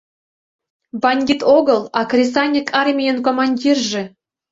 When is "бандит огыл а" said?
1.01-2.01